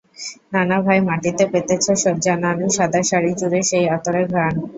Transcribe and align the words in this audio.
নানা 0.53 0.77
ভাই 0.85 0.99
মাটিতে 1.07 1.43
পেতেছে 1.53 1.91
শয্যা, 2.03 2.33
নানুর 2.43 2.71
সাদা 2.77 3.01
শাড়ি 3.09 3.31
জুড়ে 3.39 3.59
সেই 3.69 3.85
আতরের 3.95 4.25
ঘ্রাণ। 4.31 4.53